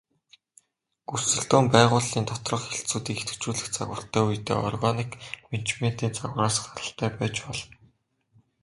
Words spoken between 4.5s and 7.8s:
органик менежментийн загвараас гаралтай байж болно.